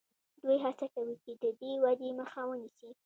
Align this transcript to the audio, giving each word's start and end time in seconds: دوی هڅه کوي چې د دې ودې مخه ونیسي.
دوی 0.43 0.57
هڅه 0.65 0.85
کوي 0.95 1.15
چې 1.23 1.31
د 1.43 1.45
دې 1.59 1.71
ودې 1.83 2.09
مخه 2.19 2.41
ونیسي. 2.47 2.89